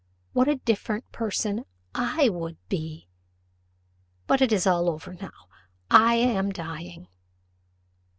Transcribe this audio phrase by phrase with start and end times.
[0.33, 1.63] What a different person
[1.93, 3.07] I would be!
[4.25, 5.29] But it is all over now
[5.91, 7.07] I am dying."